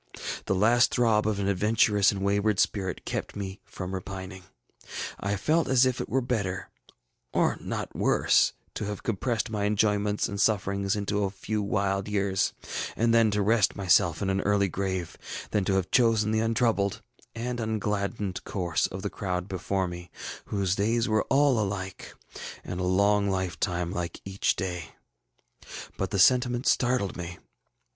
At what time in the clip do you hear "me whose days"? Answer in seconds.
19.87-21.07